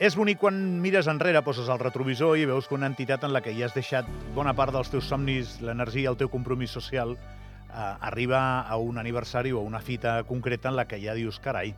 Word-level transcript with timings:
És 0.00 0.14
bonic 0.16 0.38
quan 0.40 0.56
mires 0.80 1.10
enrere, 1.12 1.42
poses 1.44 1.66
el 1.68 1.76
retrovisor 1.82 2.38
i 2.40 2.46
veus 2.48 2.64
que 2.64 2.72
una 2.72 2.88
entitat 2.88 3.26
en 3.26 3.34
la 3.34 3.42
que 3.44 3.52
ja 3.52 3.66
has 3.66 3.74
deixat 3.76 4.06
bona 4.32 4.54
part 4.56 4.72
dels 4.72 4.88
teus 4.88 5.04
somnis, 5.12 5.58
l'energia, 5.60 6.08
el 6.08 6.16
teu 6.16 6.30
compromís 6.32 6.72
social, 6.72 7.12
eh, 7.12 7.82
arriba 8.08 8.62
a 8.64 8.78
un 8.80 8.96
aniversari 8.96 9.52
o 9.52 9.60
a 9.60 9.66
una 9.68 9.82
fita 9.84 10.22
concreta 10.24 10.70
en 10.72 10.78
la 10.78 10.86
que 10.88 10.96
ja 11.02 11.12
dius, 11.12 11.36
carai, 11.44 11.74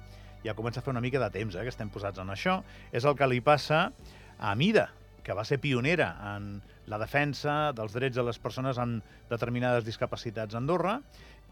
ja 0.47 0.55
comença 0.55 0.79
a 0.79 0.87
fer 0.87 0.95
una 0.95 1.03
mica 1.03 1.19
de 1.19 1.33
temps 1.35 1.57
eh, 1.57 1.65
que 1.67 1.75
estem 1.75 1.91
posats 1.91 2.23
en 2.23 2.31
això. 2.31 2.61
És 2.95 3.03
el 3.03 3.19
que 3.19 3.27
li 3.27 3.43
passa 3.43 3.89
a 4.39 4.55
Mida, 4.55 4.93
que 5.23 5.35
va 5.39 5.45
ser 5.47 5.61
pionera 5.63 6.13
en 6.35 6.57
la 6.91 6.99
defensa 6.99 7.73
dels 7.77 7.95
drets 7.95 8.19
de 8.19 8.25
les 8.27 8.39
persones 8.43 8.79
amb 8.83 9.05
determinades 9.31 9.87
discapacitats 9.87 10.55
a 10.55 10.59
Andorra 10.61 10.99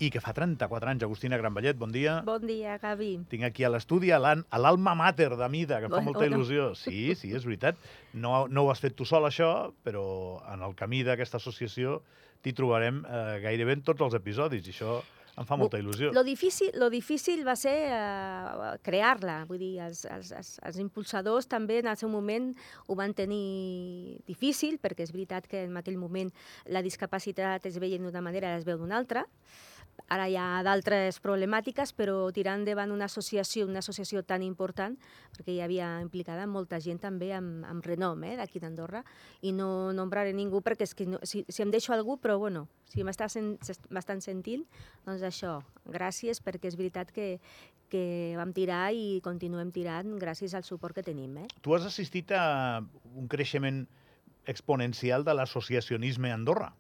i 0.01 0.09
que 0.11 0.21
fa 0.25 0.33
34 0.33 0.91
anys. 0.91 1.05
Agustina 1.05 1.37
Granvallet, 1.37 1.77
bon 1.77 1.93
dia. 1.93 2.21
Bon 2.25 2.41
dia, 2.47 2.79
Gavi. 2.81 3.13
Tinc 3.29 3.45
aquí 3.51 3.67
a 3.69 3.71
l'estudi 3.71 4.11
a 4.17 4.19
l'alma 4.19 4.95
mater 4.97 5.29
de 5.37 5.49
Mida, 5.53 5.79
que 5.79 5.91
em 5.91 5.93
fa 5.93 5.99
Bueno, 6.01 6.09
molta 6.09 6.25
bueno. 6.25 6.39
il·lusió. 6.39 6.71
Sí, 6.75 7.15
sí, 7.15 7.35
és 7.37 7.45
veritat. 7.45 7.77
No, 8.15 8.47
no 8.49 8.65
ho 8.65 8.71
has 8.73 8.81
fet 8.81 8.97
tu 8.97 9.05
sol, 9.05 9.29
això, 9.29 9.75
però 9.85 10.41
en 10.53 10.65
el 10.65 10.75
camí 10.75 11.03
d'aquesta 11.05 11.37
associació 11.37 12.01
t'hi 12.41 12.55
trobarem 12.57 13.03
eh, 13.05 13.41
gairebé 13.45 13.77
en 13.77 13.83
tots 13.85 14.01
els 14.01 14.17
episodis, 14.17 14.65
i 14.67 14.73
això 14.73 15.03
em 15.41 15.49
fa 15.49 15.57
molta 15.57 15.81
il·lusió. 15.81 16.11
Lo 16.13 16.23
difícil, 16.27 16.71
lo 16.77 16.91
difícil 16.93 17.43
va 17.47 17.57
ser 17.57 17.75
uh, 17.89 18.75
crear-la, 18.85 19.41
vull 19.49 19.61
dir, 19.63 19.73
els, 19.87 20.05
els, 20.05 20.35
els, 20.37 20.53
els 20.69 20.81
impulsadors 20.83 21.49
també 21.49 21.81
en 21.81 21.89
el 21.91 21.99
seu 22.01 22.13
moment 22.13 22.51
ho 22.87 22.97
van 22.99 23.15
tenir 23.17 24.21
difícil, 24.29 24.79
perquè 24.83 25.07
és 25.07 25.15
veritat 25.17 25.49
que 25.49 25.65
en 25.65 25.81
aquell 25.81 25.99
moment 26.01 26.33
la 26.69 26.85
discapacitat 26.85 27.67
es 27.71 27.81
veia 27.81 28.01
d'una 28.01 28.25
manera 28.25 28.53
i 28.53 28.61
es 28.61 28.69
veu 28.69 28.81
d'una 28.81 28.99
altra, 29.01 29.25
ara 30.09 30.29
hi 30.29 30.37
ha 30.39 30.63
d'altres 30.67 31.21
problemàtiques, 31.23 31.93
però 31.97 32.31
tirar 32.35 32.57
endavant 32.59 32.93
una 32.95 33.07
associació, 33.11 33.67
una 33.69 33.83
associació 33.85 34.23
tan 34.23 34.43
important, 34.47 34.97
perquè 35.37 35.55
hi 35.55 35.61
havia 35.65 35.91
implicada 36.03 36.47
molta 36.47 36.81
gent 36.81 37.01
també 37.03 37.33
amb, 37.37 37.65
amb 37.69 37.87
renom 37.87 38.25
eh, 38.25 38.37
d'aquí 38.41 38.63
d'Andorra, 38.63 39.03
i 39.43 39.53
no 39.53 39.93
nombraré 39.97 40.33
ningú 40.37 40.63
perquè 40.65 40.89
és 40.89 40.95
que 40.95 41.07
no, 41.07 41.21
si, 41.23 41.45
si 41.49 41.65
em 41.65 41.71
deixo 41.71 41.95
algú, 41.97 42.19
però 42.23 42.39
bueno, 42.39 42.67
si 42.91 43.05
m'està 43.07 43.29
sen, 43.29 43.57
m'estan 43.91 44.23
sentint, 44.25 44.67
doncs 45.07 45.27
això, 45.27 45.59
gràcies 45.87 46.43
perquè 46.45 46.71
és 46.71 46.79
veritat 46.81 47.13
que, 47.15 47.37
que 47.91 48.35
vam 48.39 48.55
tirar 48.57 48.91
i 48.95 49.21
continuem 49.25 49.73
tirant 49.75 50.15
gràcies 50.23 50.55
al 50.55 50.65
suport 50.65 50.97
que 50.97 51.05
tenim. 51.07 51.37
Eh? 51.43 51.49
Tu 51.61 51.75
has 51.75 51.87
assistit 51.89 52.33
a 52.33 52.81
un 53.15 53.29
creixement 53.29 53.85
exponencial 54.51 55.27
de 55.27 55.35
l'associacionisme 55.37 56.31
a 56.31 56.39
Andorra. 56.39 56.71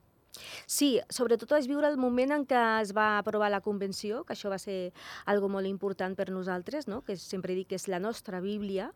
Sí, 0.66 0.90
sobretot 1.10 1.52
és 1.58 1.68
viure 1.70 1.88
el 1.90 1.98
moment 2.00 2.32
en 2.36 2.46
què 2.48 2.60
es 2.80 2.94
va 2.96 3.18
aprovar 3.18 3.50
la 3.50 3.62
convenció, 3.64 4.22
que 4.24 4.36
això 4.36 4.52
va 4.52 4.60
ser 4.62 4.92
algo 5.26 5.50
molt 5.50 5.66
important 5.66 6.14
per 6.16 6.30
nosaltres, 6.30 6.86
no? 6.88 7.02
que 7.02 7.18
sempre 7.18 7.56
dic 7.58 7.72
que 7.72 7.80
és 7.80 7.88
la 7.90 7.98
nostra 8.02 8.40
Bíblia, 8.44 8.92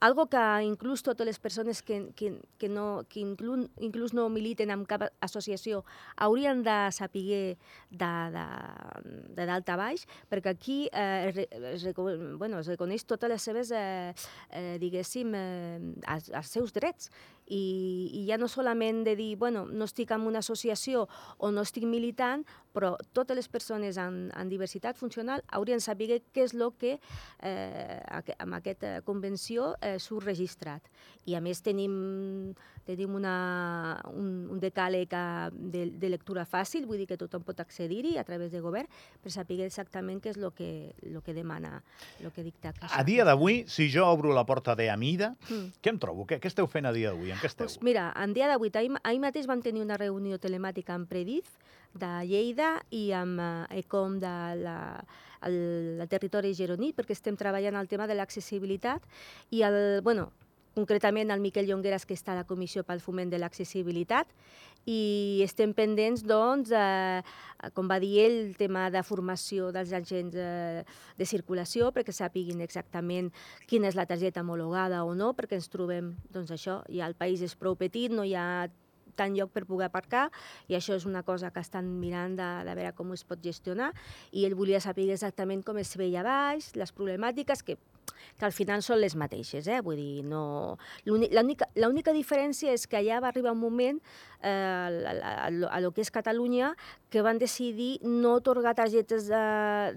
algo 0.00 0.26
que 0.32 0.40
inclús 0.64 1.02
totes 1.04 1.26
les 1.26 1.38
persones 1.38 1.82
que, 1.82 2.12
que, 2.16 2.32
que, 2.58 2.68
no, 2.68 3.04
que 3.08 3.20
inclús, 3.20 3.68
inclús 3.78 4.14
no 4.16 4.28
militen 4.32 4.72
en 4.72 4.86
cap 4.88 5.04
associació 5.20 5.84
haurien 6.16 6.62
de 6.64 6.76
saber 6.96 7.58
de, 7.90 8.10
de, 8.34 8.44
de 9.36 9.46
dalt 9.50 9.68
a 9.68 9.76
baix, 9.76 10.06
perquè 10.32 10.54
aquí 10.54 10.78
eh, 10.92 11.46
es, 11.74 11.84
bueno, 12.40 12.60
es 12.60 12.72
reconeix 12.72 13.04
totes 13.04 13.28
les 13.30 13.44
seves, 13.44 13.74
eh, 13.76 14.14
eh, 14.50 14.78
diguéssim, 14.80 15.36
eh, 15.36 15.78
els, 16.08 16.32
els 16.32 16.56
seus 16.56 16.72
drets. 16.72 17.12
I, 17.50 18.10
I 18.14 18.24
ja 18.28 18.38
no 18.38 18.46
solament 18.48 19.02
de 19.04 19.16
dir, 19.18 19.34
bueno, 19.36 19.64
no 19.66 19.88
estic 19.88 20.12
en 20.14 20.22
una 20.30 20.38
associació 20.38 21.08
o 21.38 21.50
no 21.50 21.64
estic 21.66 21.84
militant, 21.90 22.44
però 22.70 22.92
totes 23.12 23.34
les 23.34 23.48
persones 23.50 23.98
en, 23.98 24.28
en 24.38 24.50
diversitat 24.50 24.96
funcional 24.96 25.42
haurien 25.50 25.80
de 25.80 25.84
saber 25.84 26.20
què 26.30 26.44
és 26.46 26.54
el 26.54 26.70
que 26.78 26.98
eh, 27.42 28.34
amb 28.38 28.54
aquesta 28.60 29.00
convenció 29.02 29.74
eh, 29.82 29.98
surt 29.98 30.28
registrat. 30.28 30.86
I 31.26 31.34
a 31.34 31.40
més 31.42 31.60
tenim, 31.62 32.54
tenim 32.86 33.14
una, 33.18 33.34
un, 34.14 34.30
un 34.54 34.62
decàleg 34.62 35.10
eh, 35.10 35.50
de, 35.74 35.84
de 35.98 36.12
lectura 36.12 36.46
fàcil, 36.46 36.86
vull 36.86 37.02
dir 37.02 37.08
que 37.10 37.18
tothom 37.18 37.42
pot 37.46 37.58
accedir-hi 37.60 38.16
a 38.18 38.24
través 38.24 38.54
de 38.54 38.62
govern 38.62 38.86
per 39.20 39.34
saber 39.34 39.60
exactament 39.66 40.22
què 40.22 40.30
és 40.32 40.38
el 40.38 40.52
que, 40.54 40.70
el 41.02 41.18
que 41.26 41.34
demana, 41.34 41.80
el 42.22 42.30
que 42.30 42.46
dicta. 42.46 42.72
A 42.94 43.02
dia 43.02 43.26
d'avui, 43.26 43.64
si 43.66 43.90
jo 43.90 44.06
obro 44.06 44.30
la 44.36 44.46
porta 44.46 44.76
d'Amida, 44.78 45.34
Mm. 45.50 45.72
què 45.82 45.90
em 45.90 45.98
trobo? 45.98 46.24
Què, 46.28 46.38
què 46.40 46.50
esteu 46.50 46.66
fent 46.70 46.86
a 46.86 46.92
dia 46.92 47.10
d'avui? 47.10 47.32
Què 47.40 47.48
esteu? 47.48 47.66
Pues 47.66 47.80
mira, 47.86 48.10
en 48.20 48.34
dia 48.36 48.48
d'avui, 48.50 48.68
ahir, 48.76 48.92
ahir 49.00 49.20
mateix 49.22 49.48
vam 49.48 49.62
tenir 49.64 49.80
una 49.80 49.96
reunió 50.00 50.36
telemàtica 50.38 50.92
amb 50.92 51.08
Predif 51.08 51.48
de 51.96 52.10
Lleida 52.28 52.74
i 52.92 53.10
amb 53.16 53.40
eh, 53.40 53.80
ECOM 53.80 54.18
de 54.20 54.34
la, 54.60 54.76
el, 55.48 55.56
el 56.04 56.10
territori 56.12 56.52
gironí, 56.54 56.92
perquè 56.96 57.16
estem 57.16 57.38
treballant 57.40 57.80
el 57.80 57.88
tema 57.88 58.06
de 58.10 58.18
l'accessibilitat 58.18 59.08
i 59.56 59.64
el, 59.64 59.80
bueno, 60.04 60.28
concretament 60.74 61.30
el 61.30 61.40
Miquel 61.40 61.66
Llongueras, 61.68 62.06
que 62.06 62.14
està 62.14 62.32
a 62.32 62.40
la 62.40 62.46
Comissió 62.48 62.84
pel 62.86 63.02
Foment 63.02 63.30
de 63.32 63.40
l'Accessibilitat, 63.40 64.30
i 64.88 65.42
estem 65.44 65.74
pendents, 65.76 66.22
doncs, 66.24 66.70
eh, 66.72 67.20
com 67.76 67.88
va 67.90 67.98
dir 68.00 68.14
ell, 68.24 68.36
el 68.46 68.56
tema 68.56 68.88
de 68.90 69.02
formació 69.04 69.70
dels 69.74 69.92
agents 69.92 70.36
eh, 70.36 70.84
de 71.18 71.26
circulació, 71.28 71.90
perquè 71.92 72.14
sàpiguin 72.16 72.62
exactament 72.64 73.28
quina 73.68 73.90
és 73.90 73.98
la 73.98 74.06
targeta 74.08 74.40
homologada 74.40 75.04
o 75.04 75.14
no, 75.14 75.34
perquè 75.36 75.58
ens 75.60 75.68
trobem, 75.68 76.14
doncs 76.32 76.54
això, 76.56 76.80
ja 76.88 77.10
el 77.10 77.18
país 77.18 77.42
és 77.44 77.56
prou 77.56 77.76
petit, 77.76 78.12
no 78.12 78.24
hi 78.24 78.34
ha 78.34 78.70
tant 79.20 79.36
lloc 79.36 79.52
per 79.52 79.66
poder 79.68 79.90
aparcar 79.90 80.28
i 80.70 80.76
això 80.78 80.96
és 80.96 81.04
una 81.08 81.22
cosa 81.26 81.50
que 81.52 81.60
estan 81.60 81.88
mirant 82.00 82.36
de, 82.38 82.48
de 82.64 82.74
veure 82.78 82.94
com 82.96 83.12
es 83.12 83.24
pot 83.26 83.42
gestionar 83.44 83.90
i 84.30 84.46
ell 84.46 84.56
volia 84.56 84.80
saber 84.80 85.10
exactament 85.10 85.64
com 85.66 85.80
es 85.82 85.92
veia 85.98 86.24
baix, 86.26 86.72
les 86.78 86.94
problemàtiques 86.96 87.64
que 87.66 87.76
que 88.38 88.44
al 88.46 88.52
final 88.52 88.82
són 88.82 89.00
les 89.00 89.16
mateixes, 89.16 89.66
eh? 89.68 89.80
vull 89.80 89.96
dir, 89.96 90.24
no... 90.24 90.76
l'úni- 91.04 91.30
L'única 91.76 92.12
diferència 92.12 92.72
és 92.72 92.86
que 92.86 92.98
allà 92.98 93.20
va 93.20 93.28
arribar 93.28 93.52
un 93.52 93.60
moment 93.60 94.00
eh, 94.42 94.48
a, 94.50 95.46
a, 95.46 95.48
a 95.70 95.80
lo 95.80 95.92
que 95.92 96.00
és 96.02 96.10
Catalunya 96.10 96.74
que 97.10 97.22
van 97.22 97.38
decidir 97.38 97.98
no 98.06 98.34
otorgar 98.38 98.74
targetes 98.78 99.26
de, 99.26 99.40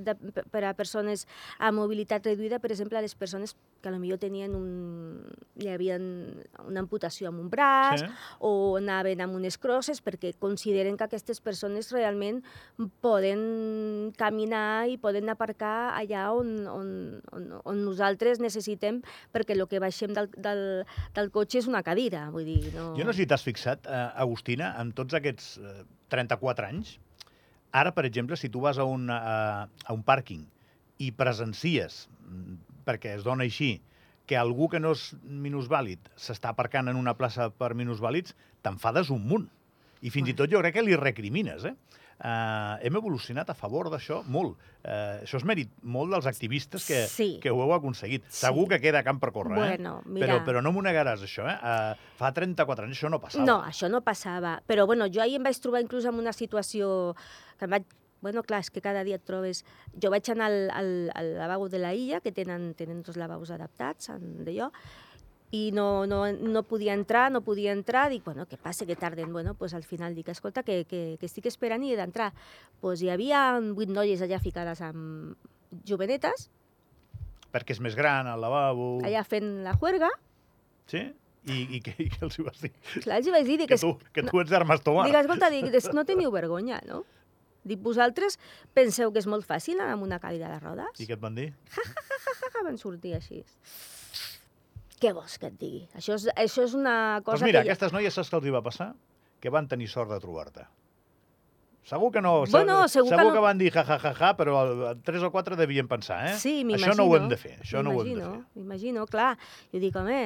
de, 0.01 0.15
per 0.49 0.63
a 0.65 0.73
persones 0.73 1.27
amb 1.59 1.77
mobilitat 1.77 2.25
reduïda, 2.25 2.57
per 2.59 2.71
exemple, 2.73 2.97
a 2.97 3.01
les 3.05 3.13
persones 3.15 3.53
que 3.83 3.91
potser 3.91 4.17
tenien 4.17 4.53
un, 4.55 5.27
hi 5.59 5.67
havia 5.69 5.97
una 5.99 6.79
amputació 6.81 7.27
amb 7.29 7.41
un 7.43 7.49
braç 7.51 7.99
Sí? 8.03 8.07
o 8.39 8.77
anaven 8.79 9.21
amb 9.21 9.35
unes 9.35 9.57
crosses 9.61 9.99
perquè 10.01 10.31
consideren 10.39 10.95
que 10.97 11.03
aquestes 11.05 11.39
persones 11.43 11.91
realment 11.91 12.41
poden 13.03 14.11
caminar 14.17 14.87
i 14.89 14.97
poden 14.97 15.29
aparcar 15.29 15.93
allà 15.99 16.31
on, 16.33 16.49
on, 16.67 16.87
on, 17.35 17.43
on 17.63 17.83
nosaltres 17.85 18.02
necessitem 18.43 19.01
perquè 19.33 19.55
el 19.55 19.65
que 19.69 19.81
baixem 19.83 20.13
del, 20.15 20.29
del, 20.35 20.63
del 21.15 21.31
cotxe 21.31 21.61
és 21.63 21.69
una 21.69 21.83
cadira, 21.83 22.29
vull 22.33 22.45
dir, 22.45 22.73
no... 22.75 22.91
Jo 22.97 23.07
no 23.07 23.13
sé 23.13 23.23
si 23.23 23.29
t'has 23.29 23.45
fixat, 23.45 23.87
eh, 23.87 24.03
Agustina, 24.23 24.73
en 24.81 24.91
tots 24.95 25.13
aquests 25.19 25.57
eh, 25.59 25.79
34 26.13 26.69
anys, 26.69 26.97
ara, 27.71 27.93
per 27.95 28.05
exemple, 28.05 28.37
si 28.37 28.49
tu 28.49 28.61
vas 28.61 28.77
a 28.77 28.85
un, 28.85 29.09
a, 29.09 29.65
a 29.67 29.95
un 29.95 30.03
pàrquing 30.05 30.45
i 31.01 31.11
presencies, 31.17 32.07
mm, 32.27 32.83
perquè 32.87 33.15
es 33.17 33.25
dona 33.25 33.47
així, 33.47 33.77
que 34.27 34.37
algú 34.39 34.69
que 34.71 34.79
no 34.79 34.93
és 34.95 35.09
minusvàlid 35.23 36.11
s'està 36.15 36.53
aparcant 36.53 36.87
en 36.87 36.99
una 36.99 37.15
plaça 37.17 37.49
per 37.51 37.73
minusvàlids, 37.75 38.37
t'enfades 38.63 39.11
un 39.11 39.25
munt. 39.27 39.49
I 40.03 40.11
fins 40.11 40.31
i 40.31 40.35
tot 40.35 40.51
jo 40.51 40.61
crec 40.61 40.77
que 40.77 40.83
li 40.83 40.95
recrimines, 40.99 41.65
eh? 41.67 41.75
Uh, 42.19 42.77
hem 42.85 42.95
evolucionat 42.99 43.49
a 43.49 43.55
favor 43.57 43.89
d'això 43.91 44.21
molt. 44.31 44.53
Uh, 44.83 45.23
això 45.23 45.39
és 45.39 45.45
mèrit 45.47 45.71
molt 45.83 46.11
dels 46.13 46.27
activistes 46.29 46.85
que, 46.87 47.01
Sí. 47.07 47.39
que 47.41 47.51
ho 47.51 47.61
heu 47.63 47.73
aconseguit. 47.75 48.23
Sí. 48.29 48.45
Segur 48.45 48.67
que 48.69 48.79
queda 48.79 49.01
camp 49.03 49.19
per 49.19 49.31
córrer, 49.35 49.57
eh? 49.57 49.59
Bueno, 49.77 50.01
mira... 50.05 50.27
Però, 50.27 50.43
però 50.45 50.61
no 50.63 50.71
m'ho 50.71 50.83
negaràs, 50.85 51.23
això, 51.25 51.47
eh? 51.49 51.57
Uh, 51.57 52.13
fa 52.19 52.31
34 52.31 52.85
anys 52.85 52.97
això 52.99 53.09
no 53.11 53.19
passava. 53.23 53.45
No, 53.47 53.57
això 53.63 53.89
no 53.91 54.01
passava. 54.05 54.61
Però 54.67 54.85
bueno, 54.85 55.07
jo 55.11 55.21
ahir 55.23 55.35
em 55.41 55.43
vaig 55.43 55.59
trobar 55.59 55.81
inclús 55.83 56.05
en 56.05 56.15
una 56.21 56.33
situació 56.33 57.15
que 57.59 57.65
em 57.67 57.75
vaig... 57.77 57.89
Bueno, 58.23 58.39
clar, 58.47 58.61
és 58.63 58.69
que 58.71 58.79
cada 58.79 59.03
dia 59.03 59.17
et 59.19 59.25
trobes... 59.27 59.65
Jo 59.99 60.07
vaig 60.13 60.29
anar 60.31 60.45
al, 60.47 60.69
al, 60.71 60.91
al 61.13 61.33
lavabo 61.41 61.67
de 61.67 61.79
la 61.83 61.91
illa, 61.93 62.21
que 62.23 62.31
tenen, 62.31 62.69
tenen 62.79 63.01
dos 63.03 63.17
lavabos 63.19 63.51
adaptats, 63.51 64.07
en 64.13 64.45
d'allò, 64.45 64.69
i 65.53 65.69
no, 65.71 66.07
no, 66.09 66.23
no 66.33 66.63
podia 66.65 66.95
entrar, 66.97 67.27
no 67.31 67.43
podia 67.45 67.71
entrar, 67.77 68.07
dic, 68.09 68.23
bueno, 68.25 68.47
què 68.49 68.57
passa, 68.57 68.87
que 68.89 68.95
tarden? 68.97 69.31
Bueno, 69.31 69.53
pues 69.53 69.75
al 69.77 69.83
final 69.85 70.15
dic, 70.17 70.31
escolta, 70.33 70.63
que, 70.65 70.79
que, 70.89 71.01
que 71.21 71.27
estic 71.29 71.45
esperant 71.51 71.83
i 71.85 71.91
he 71.93 71.97
d'entrar. 71.99 72.31
Pues 72.81 73.03
hi 73.05 73.11
havia 73.13 73.43
vuit 73.77 73.91
noies 73.93 74.23
allà 74.25 74.39
ficades 74.41 74.81
amb 74.81 75.37
jovenetes, 75.85 76.49
Perquè 77.53 77.75
és 77.75 77.79
més 77.85 77.93
gran, 77.93 78.25
el 78.25 78.41
lavabo... 78.41 78.95
allà 79.05 79.21
fent 79.29 79.59
la 79.61 79.75
juerga, 79.77 80.09
Sí? 80.89 81.03
I, 81.45 81.57
i, 81.75 81.79
què, 81.85 81.91
i 82.01 82.07
què 82.09 82.23
els 82.25 82.39
hi 82.39 82.43
vas 82.47 82.57
dir? 82.63 82.71
clar, 83.03 83.19
els 83.19 83.27
hi 83.29 83.33
vaig 83.35 83.45
dir, 83.45 83.57
dic, 83.61 83.67
Que 83.69 83.75
"És- 83.77 83.83
tu, 83.85 83.91
que 84.15 84.23
tu 84.25 84.39
ets 84.41 84.49
d'armes 84.49 84.81
tomar. 84.81 85.05
Dic, 85.05 85.15
escolta, 85.21 85.51
dic, 85.53 85.69
no 85.93 86.03
teniu 86.07 86.31
vergonya, 86.33 86.79
no? 86.89 87.03
Dic, 87.63 87.77
vosaltres 87.83 88.39
penseu 88.73 89.13
que 89.13 89.21
és 89.21 89.27
molt 89.29 89.45
fàcil 89.45 89.77
anar 89.79 89.93
amb 89.99 90.03
una 90.07 90.17
cadira 90.23 90.49
de 90.49 90.57
rodes? 90.63 90.97
I 90.99 91.05
què 91.05 91.13
et 91.13 91.21
van 91.21 91.35
dir? 91.37 91.51
que 92.55 92.63
van 92.65 92.77
sortir 92.81 93.13
així. 93.19 93.43
Què 95.03 95.11
vols 95.15 95.35
que 95.39 95.49
et 95.51 95.57
digui? 95.59 95.81
Això 95.99 96.15
és, 96.15 96.29
això 96.45 96.63
és 96.63 96.77
una 96.79 96.95
cosa 97.25 97.41
Doncs 97.41 97.49
mira, 97.49 97.59
que... 97.59 97.71
aquestes 97.73 97.91
noies 97.95 98.15
saps 98.15 98.31
què 98.31 98.39
els 98.39 98.47
hi 98.47 98.55
va 98.55 98.63
passar? 98.63 98.93
Que 99.43 99.51
van 99.51 99.67
tenir 99.67 99.89
sort 99.91 100.13
de 100.13 100.21
trobar-te. 100.23 100.63
Segur 101.83 102.13
que 102.15 102.21
no. 102.23 102.45
Bueno, 102.47 102.87
segur 102.87 103.09
que 103.09 103.15
segur 103.17 103.25
no. 103.27 103.33
que 103.35 103.41
van 103.43 103.57
dir 103.59 103.69
ja, 103.75 103.83
ja, 103.83 103.97
ja, 103.99 104.13
ja, 104.15 104.29
però 104.39 104.61
tres 105.03 105.23
o 105.27 105.29
quatre 105.33 105.57
devien 105.59 105.89
pensar, 105.91 106.21
eh? 106.29 106.37
Sí, 106.39 106.61
m'imagino. 106.63 106.93
Això 106.93 106.95
no 107.01 107.07
ho 107.09 107.17
hem 107.17 107.27
de 107.27 107.37
fer, 107.41 107.57
això 107.59 107.81
no 107.83 107.91
ho 107.91 108.05
hem 108.05 108.13
de 108.13 108.21
fer. 108.21 108.37
M'imagino, 108.55 109.03
clar. 109.11 109.33
Jo 109.73 109.81
dic, 109.83 109.97
home, 109.99 110.21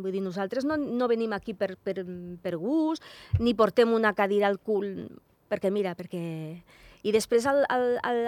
vull 0.00 0.16
dir, 0.16 0.22
nosaltres 0.24 0.64
no, 0.64 0.78
no 0.80 1.08
venim 1.12 1.36
aquí 1.36 1.52
per, 1.52 1.74
per, 1.76 1.98
per 2.40 2.54
gust, 2.56 3.04
ni 3.44 3.52
portem 3.58 3.92
una 3.92 4.14
cadira 4.16 4.48
al 4.48 4.56
cul, 4.64 4.88
perquè 5.52 5.74
mira, 5.74 5.92
perquè... 5.98 6.24
I 7.04 7.12
després, 7.12 7.44
el, 7.50 7.62
el, 7.68 7.86
el, 8.08 8.20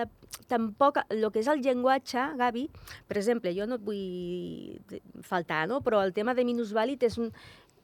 tampoc, 0.50 1.00
el 1.08 1.24
que 1.32 1.40
és 1.40 1.48
el 1.48 1.62
llenguatge, 1.64 2.22
Gavi, 2.36 2.66
per 3.08 3.16
exemple, 3.16 3.52
jo 3.56 3.66
no 3.68 3.78
et 3.80 3.86
vull 3.86 5.00
faltar, 5.24 5.64
no? 5.70 5.80
però 5.84 6.02
el 6.04 6.12
tema 6.16 6.36
de 6.36 6.44
minusvàlid 6.44 7.06
és 7.08 7.16
un, 7.22 7.32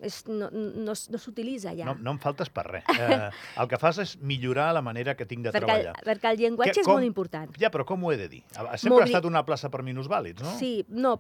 és, 0.03 0.19
no, 0.29 0.49
no, 0.51 0.93
no 0.93 1.19
s'utilitza 1.19 1.73
ja. 1.79 1.87
No, 1.87 1.95
no 1.95 2.13
em 2.17 2.19
faltes 2.23 2.51
per 2.51 2.65
res. 2.67 2.85
Eh, 2.93 3.31
el 3.63 3.69
que 3.71 3.79
fas 3.79 3.99
és 4.03 4.17
millorar 4.21 4.73
la 4.75 4.83
manera 4.83 5.15
que 5.17 5.25
tinc 5.27 5.45
de 5.47 5.53
perquè, 5.55 5.65
treballar. 5.65 5.95
perquè 6.05 6.33
el 6.35 6.39
llenguatge 6.43 6.73
Que- 6.75 6.81
és 6.83 6.87
com- 6.87 6.97
molt 6.99 7.07
important. 7.07 7.55
Ja, 7.59 7.71
però 7.71 7.85
com 7.89 8.03
ho 8.05 8.13
he 8.13 8.17
de 8.19 8.29
dir? 8.29 8.43
Ha- 8.57 8.77
Sempre 8.77 8.99
ha 8.99 9.07
Movi- 9.07 9.11
estat 9.15 9.25
una 9.31 9.45
plaça 9.47 9.71
per 9.71 9.83
minusvàlids, 9.87 10.43
no? 10.43 10.53
Sí, 10.59 10.85
no, 10.89 11.17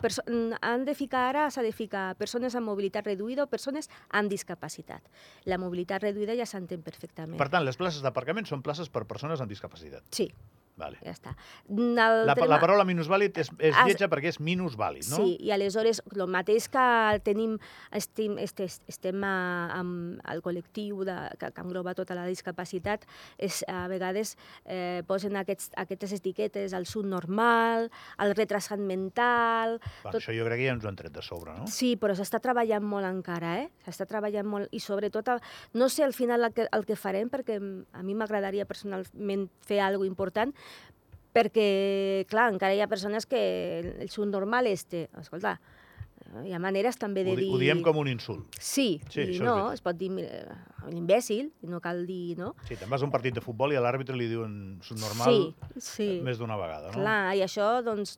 han 0.60 0.84
de 0.84 0.94
ficar 0.94 1.28
ara, 1.30 1.50
s'ha 1.50 1.62
de 1.62 1.72
ficar 1.72 2.14
persones 2.16 2.54
amb 2.58 2.66
mobilitat 2.66 3.06
reduïda 3.06 3.44
o 3.44 3.46
persones 3.46 3.88
amb 4.10 4.28
discapacitat. 4.30 5.02
La 5.44 5.58
mobilitat 5.58 6.02
reduïda 6.02 6.34
ja 6.36 6.46
s'entén 6.46 6.82
perfectament. 6.82 7.38
Per 7.38 7.48
tant, 7.48 7.64
les 7.64 7.76
places 7.76 8.02
d'aparcament 8.02 8.46
són 8.46 8.62
places 8.62 8.88
per 8.90 9.04
persones 9.06 9.40
amb 9.40 9.48
discapacitat. 9.50 10.02
Sí, 10.10 10.28
Vale. 10.74 10.96
ja 11.04 11.12
està. 11.12 11.34
El 11.68 11.94
La, 12.26 12.34
tema- 12.34 12.46
la 12.48 12.58
paraula 12.58 12.84
minusvàlid 12.88 13.36
és, 13.38 13.50
és 13.60 13.74
Has- 13.76 13.86
lletja 13.86 14.08
perquè 14.08 14.30
és 14.32 14.38
minusvàlid, 14.40 15.04
no? 15.10 15.18
Sí, 15.20 15.36
i 15.44 15.50
aleshores 15.52 16.00
el 16.16 16.26
mateix 16.26 16.68
que 16.72 17.20
tenim, 17.22 17.58
estem, 17.92 18.38
este, 18.38 18.64
estem 18.88 19.22
a, 19.22 19.68
amb 19.76 20.18
el 20.32 20.40
col·lectiu 20.42 21.04
de, 21.04 21.14
que, 21.38 21.50
que 21.52 21.60
engloba 21.60 21.94
tota 21.94 22.16
la 22.16 22.24
discapacitat, 22.26 23.04
és, 23.38 23.60
a 23.68 23.84
vegades 23.92 24.34
eh, 24.64 25.02
posen 25.06 25.36
aquests, 25.36 25.70
aquestes 25.76 26.12
etiquetes, 26.16 26.72
el 26.72 26.86
sud 26.86 27.06
normal, 27.06 27.90
el 28.18 28.34
retrasat 28.34 28.80
mental... 28.80 29.78
Bueno, 30.02 30.18
això 30.18 30.32
jo 30.34 30.46
crec 30.48 30.62
que 30.62 30.66
ja 30.70 30.74
ens 30.76 30.84
ho 30.84 30.88
han 30.90 30.96
tret 30.98 31.12
de 31.14 31.22
sobre, 31.22 31.52
no? 31.58 31.66
Sí, 31.70 31.94
però 32.00 32.16
s'està 32.18 32.40
treballant 32.42 32.84
molt 32.88 33.06
encara, 33.08 33.58
eh? 33.60 33.68
S'està 33.86 34.06
treballant 34.08 34.48
molt 34.48 34.72
i 34.72 34.80
sobretot, 34.80 35.28
a- 35.28 35.38
no 35.74 35.88
sé 35.92 36.02
al 36.04 36.16
final 36.16 36.42
el 36.48 36.54
que, 36.56 36.66
el 36.72 36.86
que 36.88 36.96
farem, 36.96 37.28
perquè 37.32 37.60
a 37.60 38.02
mi 38.02 38.16
m'agradaria 38.18 38.64
personalment 38.66 39.48
fer 39.68 39.80
alguna 39.84 40.08
important, 40.12 40.52
perquè, 41.32 42.24
clar, 42.30 42.50
encara 42.52 42.76
hi 42.76 42.82
ha 42.84 42.90
persones 42.90 43.26
que 43.26 43.42
el 43.80 44.32
normal 44.32 44.68
és... 44.70 44.84
Té. 44.84 45.06
Escolta, 45.20 45.56
hi 46.46 46.52
ha 46.54 46.58
maneres 46.62 46.96
també 46.96 47.24
de 47.26 47.32
Ho, 47.32 47.36
di- 47.36 47.44
dir... 47.44 47.52
ho 47.54 47.58
diem 47.60 47.82
com 47.84 47.96
un 48.00 48.08
insult. 48.08 48.46
Sí, 48.58 49.00
Sí, 49.12 49.20
i 49.20 49.34
això 49.34 49.44
no, 49.44 49.56
es 49.72 49.82
pot 49.84 49.96
dir 50.00 50.08
eh, 50.22 50.46
l'imbècil, 50.88 51.50
i 51.62 51.68
no 51.68 51.80
cal 51.84 52.06
dir, 52.08 52.38
no? 52.38 52.54
Sí, 52.68 52.76
te'n 52.80 52.88
vas 52.90 53.02
a 53.02 53.04
un 53.06 53.12
partit 53.12 53.34
de 53.36 53.42
futbol 53.44 53.72
i 53.72 53.76
a 53.76 53.82
l'àrbitre 53.84 54.16
li 54.16 54.26
diuen 54.30 54.78
subnormal 54.82 55.28
Sí, 55.76 55.82
sí. 55.90 56.08
més 56.24 56.40
d'una 56.40 56.56
vegada, 56.56 56.88
no? 56.88 56.96
Clar, 57.02 57.34
i 57.36 57.44
això, 57.44 57.68
doncs, 57.84 58.16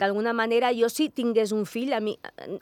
d'alguna 0.00 0.32
manera, 0.34 0.72
jo 0.74 0.88
si 0.90 1.08
tingués 1.14 1.52
un 1.52 1.64
fill, 1.66 1.92
a 1.94 2.00
mi, 2.02 2.16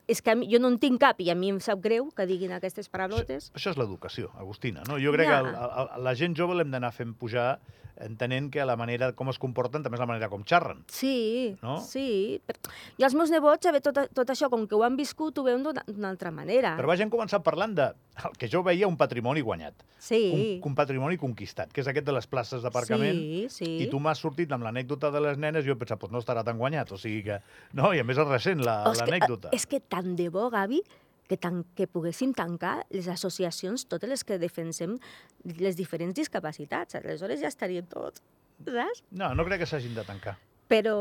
és 0.07 0.21
que 0.23 0.33
a 0.33 0.37
mi, 0.39 0.49
jo 0.53 0.61
no 0.61 0.69
en 0.73 0.79
tinc 0.83 1.01
cap 1.01 1.21
i 1.25 1.31
a 1.33 1.37
mi 1.39 1.51
em 1.55 1.61
sap 1.65 1.81
greu 1.85 2.11
que 2.15 2.27
diguin 2.29 2.53
aquestes 2.57 2.89
paraulotes. 2.93 3.51
Això 3.57 3.73
és 3.73 3.81
l'educació, 3.81 4.31
Agustina. 4.39 4.85
No? 4.89 4.99
Jo 5.01 5.13
crec 5.17 5.29
Ja. 5.29 5.43
que 5.43 5.49
el, 5.49 5.57
el, 5.57 6.05
la 6.05 6.15
gent 6.15 6.37
jove 6.37 6.55
l'hem 6.57 6.71
d'anar 6.71 6.93
fent 6.93 7.15
pujar 7.19 7.59
entenent 7.99 8.47
que 8.55 8.63
la 8.65 8.77
manera 8.79 9.09
com 9.19 9.27
es 9.29 9.41
comporten 9.43 9.83
també 9.83 9.97
és 9.99 10.01
la 10.01 10.07
manera 10.07 10.29
com 10.31 10.45
xerren. 10.47 10.85
Sí, 10.87 11.57
No? 11.63 11.81
sí. 11.83 12.41
Per- 12.47 12.55
I 12.97 13.03
els 13.05 13.15
meus 13.19 13.31
nebots, 13.35 13.67
a 13.67 13.73
veure, 13.75 13.83
tot, 13.83 13.99
tot 14.15 14.31
això, 14.31 14.49
com 14.49 14.58
que 14.67 14.75
ho 14.75 14.83
han 14.83 14.97
viscut, 14.99 15.39
ho 15.39 15.45
veuen 15.47 15.63
d'una 15.63 16.09
altra 16.09 16.33
manera. 16.35 16.73
Però 16.81 16.89
vaja, 16.91 17.05
hem 17.05 17.13
començat 17.13 17.45
parlant 17.47 17.77
de 17.77 17.87
el 18.25 18.35
que 18.41 18.49
jo 18.51 18.65
veia 18.67 18.89
un 18.89 18.97
patrimoni 18.99 19.41
guanyat, 19.47 19.85
sí. 20.03 20.21
un, 20.35 20.71
un 20.73 20.75
patrimoni 20.75 21.17
conquistat, 21.21 21.71
que 21.73 21.85
és 21.85 21.91
aquest 21.93 22.07
de 22.09 22.15
les 22.17 22.27
places 22.27 22.65
d'aparcament. 22.65 23.15
Sí, 23.15 23.47
sí. 23.53 23.71
I 23.85 23.91
tu 23.93 24.01
m'has 24.03 24.19
sortit 24.19 24.51
amb 24.57 24.67
l'anècdota 24.67 25.13
de 25.15 25.21
les 25.23 25.39
nenes 25.39 25.63
i 25.65 25.71
jo 25.71 25.77
he 25.77 25.79
pensat, 25.79 26.01
pues 26.03 26.11
no 26.11 26.19
estarà 26.25 26.43
tan 26.47 26.59
guanyat, 26.59 26.91
o 26.91 26.99
sigui 26.99 27.23
que... 27.29 27.39
No, 27.79 27.93
i 27.95 28.01
a 28.03 28.07
més 28.09 28.19
és 28.19 28.27
recent 28.27 28.65
la- 28.65 28.81
Oh, 28.89 28.93
és 28.97 29.03
que, 29.03 29.07
l'anècdota. 29.07 29.53
És 29.55 29.67
que 29.69 29.81
tant 29.81 30.17
de 30.19 30.29
bo, 30.33 30.49
Gavi, 30.51 30.83
que, 31.29 31.37
tan, 31.37 31.63
que 31.77 31.87
poguéssim 31.87 32.33
tancar 32.35 32.87
les 32.91 33.07
associacions, 33.13 33.85
totes 33.87 34.09
les 34.09 34.25
que 34.25 34.39
defensem 34.41 34.97
les 35.45 35.77
diferents 35.77 36.17
discapacitats. 36.17 36.97
Aleshores 36.99 37.43
ja 37.45 37.51
estaríem 37.53 37.87
tots, 37.91 38.23
saps? 38.65 39.05
No, 39.11 39.35
no 39.37 39.45
crec 39.47 39.63
que 39.63 39.71
s'hagin 39.71 39.95
de 39.95 40.07
tancar. 40.09 40.39
Però... 40.69 40.97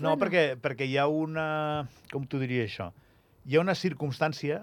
No, 0.00 0.16
perquè, 0.20 0.56
perquè 0.60 0.86
hi 0.88 0.96
ha 0.98 1.06
una... 1.08 1.86
Com 2.12 2.26
t'ho 2.26 2.38
diria 2.42 2.64
això? 2.64 2.90
Hi 3.46 3.56
ha 3.56 3.60
una 3.64 3.74
circumstància 3.78 4.62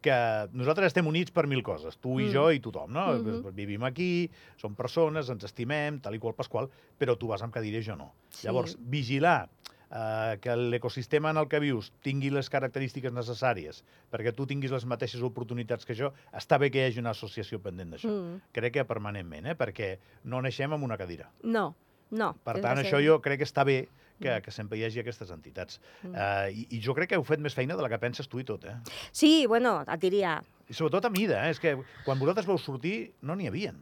que 0.00 0.14
nosaltres 0.54 0.92
estem 0.92 1.08
units 1.10 1.32
per 1.34 1.48
mil 1.50 1.62
coses, 1.66 1.96
tu 1.98 2.20
i 2.20 2.28
Mm. 2.28 2.32
jo 2.32 2.44
i 2.54 2.60
tothom, 2.62 2.92
no? 2.94 3.06
Mhm. 3.18 3.50
Vivim 3.54 3.82
aquí, 3.84 4.30
som 4.56 4.74
persones, 4.78 5.28
ens 5.28 5.42
estimem, 5.44 5.98
tal 6.00 6.14
i 6.14 6.20
qual 6.22 6.34
pasqual, 6.38 6.68
però 6.98 7.16
tu 7.18 7.26
vas 7.26 7.42
amb 7.42 7.52
cadira 7.52 7.78
i 7.78 7.82
jo 7.82 7.96
no. 7.96 8.12
Sí. 8.30 8.46
Llavors, 8.46 8.76
vigilar 8.78 9.48
eh, 9.90 10.38
que 10.40 10.54
l'ecosistema 10.54 11.30
en 11.30 11.38
el 11.38 11.48
que 11.48 11.58
vius 11.58 11.90
tingui 12.04 12.30
les 12.30 12.48
característiques 12.48 13.10
necessàries 13.12 13.82
perquè 14.12 14.34
tu 14.36 14.46
tinguis 14.46 14.70
les 14.70 14.84
mateixes 14.84 15.22
oportunitats 15.22 15.84
que 15.88 15.94
jo, 15.96 16.12
està 16.32 16.58
bé 16.60 16.70
que 16.70 16.78
hi 16.78 16.90
hagi 16.92 17.00
una 17.00 17.10
associació 17.16 17.58
pendent 17.58 17.90
d'això. 17.96 18.08
Mm, 18.08 18.40
Crec 18.52 18.72
que 18.74 18.84
permanentment, 18.84 19.46
eh? 19.46 19.54
perquè 19.56 19.98
no 20.24 20.40
naixem 20.42 20.72
amb 20.72 20.84
una 20.84 20.96
cadira. 20.96 21.30
no, 21.42 21.74
no. 22.10 22.34
Per 22.44 22.60
tant, 22.60 22.78
això 22.78 23.02
jo 23.04 23.18
crec 23.20 23.38
que 23.38 23.44
està 23.48 23.64
bé 23.64 23.88
que, 24.20 24.28
Mm. 24.30 24.42
que 24.42 24.50
sempre 24.50 24.78
hi 24.78 24.84
hagi 24.84 25.00
aquestes 25.00 25.30
entitats. 25.30 25.80
Mm. 26.02 26.14
Uh, 26.14 26.48
i, 26.50 26.66
I 26.76 26.80
jo 26.82 26.94
crec 26.94 27.08
que 27.10 27.16
heu 27.18 27.24
fet 27.24 27.40
més 27.40 27.54
feina 27.54 27.76
de 27.76 27.82
la 27.82 27.88
que 27.88 27.98
penses 28.02 28.26
tu 28.28 28.40
i 28.40 28.44
tot, 28.44 28.64
eh? 28.64 28.76
Sí, 29.12 29.46
bueno, 29.46 29.80
et 29.86 30.00
diria... 30.00 30.40
I 30.68 30.74
sobretot 30.74 31.06
a 31.06 31.10
mida, 31.10 31.46
eh? 31.46 31.50
És 31.54 31.60
que 31.62 31.76
quan 32.04 32.18
vosaltres 32.18 32.46
vau 32.46 32.58
sortir 32.58 33.12
no 33.22 33.34
n'hi 33.38 33.46
havien. 33.48 33.78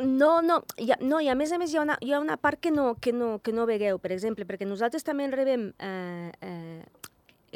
No, 0.00 0.40
no, 0.40 0.60
i, 0.78 0.86
a- 0.94 1.00
no, 1.02 1.18
i 1.20 1.26
a 1.28 1.34
més 1.34 1.50
a 1.52 1.58
més 1.58 1.72
hi 1.74 1.76
ha 1.76 1.82
una, 1.82 1.96
hi 2.00 2.12
ha 2.14 2.20
una 2.22 2.36
part 2.38 2.60
que 2.62 2.70
no, 2.70 2.94
que, 3.02 3.12
no, 3.12 3.40
que 3.42 3.52
no 3.52 3.66
vegueu, 3.66 3.98
per 3.98 4.12
exemple, 4.14 4.46
perquè 4.46 4.64
nosaltres 4.64 5.02
també 5.04 5.26
rebem 5.34 5.72
eh, 5.82 6.30
eh, 6.40 6.84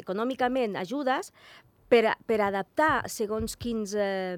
econòmicament 0.03 0.75
ajudes 0.75 1.31
per, 1.89 2.03
per 2.27 2.41
adaptar 2.41 3.05
segons 3.09 3.55
quins... 3.55 3.95
Eh, 3.95 4.35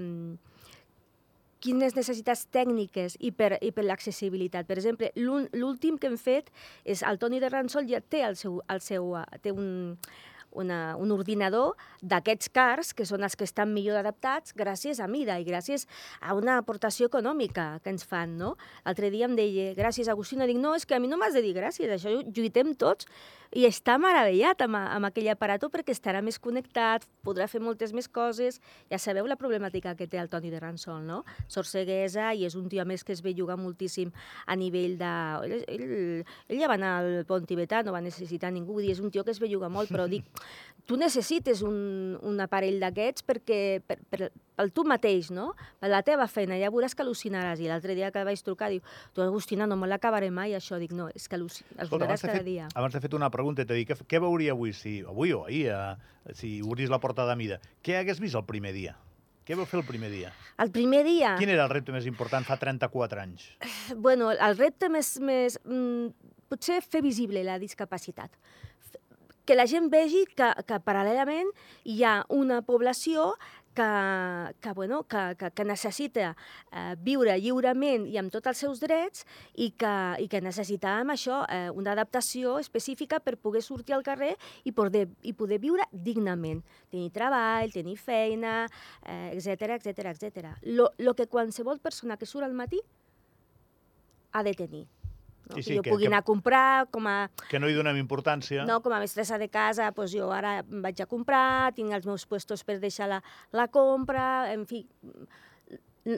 quines 1.64 1.96
necessitats 1.98 2.46
tècniques 2.54 3.18
i 3.20 3.32
per, 3.32 3.56
i 3.62 3.72
per 3.74 3.86
l'accessibilitat. 3.86 4.68
Per 4.70 4.78
exemple, 4.78 5.12
l'últim 5.18 5.98
que 5.98 6.12
hem 6.12 6.18
fet 6.22 6.52
és 6.86 7.04
el 7.08 7.20
Toni 7.22 7.42
de 7.44 7.50
Ransol 7.52 7.90
ja 7.90 8.02
té, 8.02 8.24
el 8.28 8.38
seu, 8.40 8.62
el 8.70 8.82
seu, 8.86 9.14
eh, 9.20 9.42
té 9.44 9.54
un, 9.56 9.98
una, 10.52 10.96
un 10.98 11.12
ordinador 11.12 11.76
d'aquests 12.02 12.52
cars, 12.54 12.94
que 12.94 13.06
són 13.06 13.24
els 13.24 13.36
que 13.36 13.46
estan 13.48 13.74
millor 13.74 14.00
adaptats 14.02 14.56
gràcies 14.58 15.00
a 15.00 15.08
mida 15.08 15.38
i 15.40 15.46
gràcies 15.48 15.88
a 16.22 16.36
una 16.38 16.58
aportació 16.58 17.12
econòmica 17.12 17.80
que 17.84 17.94
ens 17.94 18.06
fan, 18.08 18.38
no? 18.38 18.56
L'altre 18.86 19.12
dia 19.14 19.28
em 19.30 19.36
deia, 19.38 19.74
gràcies, 19.78 20.10
Agustina, 20.10 20.48
dic, 20.50 20.60
no, 20.62 20.76
és 20.76 20.86
que 20.86 20.96
a 20.96 21.00
mi 21.00 21.12
no 21.12 21.18
m'has 21.18 21.36
de 21.38 21.44
dir 21.46 21.56
gràcies, 21.58 21.92
això 21.92 22.14
ho 22.14 22.24
lluitem 22.26 22.74
tots, 22.76 23.10
i 23.56 23.64
està 23.68 23.96
meravellat 24.02 24.60
amb, 24.66 24.76
amb 24.78 25.08
aquell 25.08 25.30
aparato 25.32 25.70
perquè 25.72 25.94
estarà 25.96 26.20
més 26.24 26.40
connectat, 26.40 27.06
podrà 27.24 27.48
fer 27.48 27.62
moltes 27.64 27.94
més 27.96 28.10
coses. 28.12 28.60
Ja 28.92 29.00
sabeu 29.00 29.28
la 29.28 29.38
problemàtica 29.40 29.96
que 29.96 30.08
té 30.08 30.20
el 30.20 30.30
Toni 30.32 30.52
de 30.52 30.60
Ransol, 30.60 31.06
no? 31.08 31.22
Sort 31.48 31.70
ceguesa 31.70 32.34
i 32.36 32.46
és 32.48 32.58
un 32.60 32.68
tio 32.72 32.84
a 32.84 32.88
més 32.88 33.06
que 33.08 33.16
es 33.16 33.24
belluga 33.24 33.58
moltíssim 33.60 34.12
a 34.46 34.58
nivell 34.60 34.98
de... 35.00 35.14
Ell, 35.48 35.64
ell, 35.68 35.86
ell 36.50 36.62
ja 36.62 36.72
va 36.72 36.76
anar 36.80 36.94
al 37.00 37.12
pont 37.30 37.48
tibetà, 37.48 37.84
no 37.84 37.96
va 37.96 38.04
necessitar 38.04 38.52
ningú, 38.52 38.82
dir, 38.84 38.92
és 38.96 39.04
un 39.04 39.12
tio 39.14 39.24
que 39.24 39.32
es 39.36 39.42
belluga 39.44 39.72
molt, 39.72 39.92
però 39.94 40.10
dic, 40.12 40.28
tu 40.88 40.96
necessites 40.96 41.62
un, 41.68 42.16
un 42.24 42.40
aparell 42.40 42.80
d'aquests 42.80 43.26
perquè 43.28 43.60
per, 43.84 43.98
per, 44.08 44.30
per 44.32 44.66
tu 44.72 44.86
mateix, 44.88 45.28
no? 45.36 45.50
Per 45.82 45.90
la 45.92 46.00
teva 46.08 46.30
feina, 46.32 46.56
ja 46.58 46.72
veuràs 46.72 46.96
que 46.96 47.04
al·lucinaràs. 47.04 47.60
I 47.60 47.68
l'altre 47.68 47.94
dia 47.98 48.10
que 48.16 48.24
vaig 48.24 48.40
trucar, 48.42 48.70
diu, 48.72 48.86
tu, 49.12 49.22
Agustina, 49.26 49.68
no 49.68 49.76
me 49.76 49.90
l'acabaré 49.92 50.32
mai, 50.32 50.56
això. 50.56 50.80
Dic, 50.80 50.96
no, 50.96 51.10
és 51.12 51.28
que 51.28 51.36
al·lucinaràs 51.38 52.24
cada 52.24 52.40
fet, 52.40 52.46
dia. 52.48 52.70
abans 52.74 52.96
t'he 52.96 53.04
fet 53.04 53.18
una 53.20 53.30
pregunta 53.34 53.68
t'he 53.68 53.82
dit, 53.82 53.90
què, 53.92 54.08
què 54.08 54.22
veuria 54.24 54.56
avui, 54.56 54.72
si, 54.74 55.02
avui 55.04 55.36
o 55.36 55.44
ahir, 55.50 55.68
eh, 55.76 56.32
si 56.40 56.62
obris 56.64 56.90
la 56.94 57.02
porta 57.04 57.28
de 57.28 57.36
mida? 57.36 57.60
Què 57.84 58.00
hagués 58.00 58.24
vist 58.24 58.40
el 58.40 58.48
primer 58.48 58.72
dia? 58.78 58.96
Què 59.48 59.56
vau 59.56 59.68
fer 59.68 59.82
el 59.82 59.86
primer 59.88 60.10
dia? 60.12 60.32
El 60.60 60.72
primer 60.76 61.04
dia... 61.08 61.36
Quin 61.40 61.52
era 61.52 61.68
el 61.68 61.72
repte 61.72 61.94
més 61.96 62.08
important 62.08 62.48
fa 62.48 62.56
34 62.60 63.22
anys? 63.24 63.52
Bueno, 64.08 64.32
el 64.32 64.58
repte 64.60 64.88
més... 64.92 65.18
més 65.20 65.60
mm, 65.68 66.34
potser 66.48 66.80
fer 66.80 67.04
visible 67.04 67.44
la 67.44 67.58
discapacitat. 67.60 68.32
Que 69.48 69.56
la 69.56 69.64
gent 69.72 69.88
vegi 69.88 70.26
que, 70.36 70.52
que 70.68 70.82
paral·lelament 70.84 71.54
hi 71.88 72.02
ha 72.04 72.18
una 72.36 72.60
població 72.68 73.32
que, 73.78 74.56
que, 74.60 74.72
bueno, 74.74 75.04
que, 75.04 75.36
que, 75.38 75.52
que 75.52 75.64
necessita 75.64 76.32
eh, 76.72 76.96
viure 77.06 77.36
lliurement 77.38 78.08
i 78.10 78.18
amb 78.18 78.34
tots 78.34 78.50
els 78.50 78.64
seus 78.64 78.82
drets 78.82 79.22
i 79.54 79.70
que, 79.78 79.94
i 80.24 80.26
que 80.32 80.42
necessitàvem 80.42 81.14
això, 81.14 81.44
eh, 81.54 81.70
una 81.70 81.94
adaptació 81.94 82.58
específica 82.58 83.22
per 83.22 83.38
poder 83.38 83.62
sortir 83.62 83.94
al 83.94 84.04
carrer 84.08 84.34
i 84.66 84.74
poder, 84.74 85.06
i 85.22 85.36
poder 85.38 85.62
viure 85.62 85.86
dignament, 85.94 86.64
tenir 86.90 87.14
treball, 87.14 87.70
tenir 87.72 88.00
feina, 88.02 88.64
eh, 89.06 89.38
etc 89.38 89.78
etc 89.78 90.12
etc. 90.16 90.56
Lo, 90.74 90.90
lo 90.98 91.14
que 91.14 91.30
qualsevol 91.30 91.80
persona 91.80 92.18
que 92.18 92.26
surt 92.26 92.50
al 92.50 92.58
matí 92.58 92.82
ha 94.34 94.42
de 94.44 94.58
tenir. 94.58 94.88
No? 95.50 95.56
Sí, 95.56 95.64
Sí, 95.64 95.70
que 95.70 95.76
jo 95.78 95.82
que- 95.84 95.90
pugui 95.92 96.04
que- 96.04 96.08
anar 96.08 96.20
a 96.20 96.28
comprar, 96.28 96.88
com 96.92 97.08
a, 97.08 97.30
Que 97.50 97.60
no 97.60 97.70
hi 97.70 97.74
donem 97.74 97.98
importància? 97.98 98.66
no, 98.68 98.82
com 98.82 98.92
a 98.94 99.00
mestressa 99.00 99.38
de 99.38 99.48
casa, 99.50 99.92
doncs 99.92 100.12
jo 100.12 100.32
ara 100.32 100.64
vaig 100.68 101.00
a 101.02 101.06
comprar, 101.08 101.74
tinc 101.74 101.92
els 101.94 102.06
meus 102.06 102.26
puestos 102.26 102.64
per 102.64 102.80
deixar 102.80 103.08
la, 103.08 103.22
la 103.52 103.68
compra, 103.70 104.52
en 104.54 104.66
fi, 104.68 104.86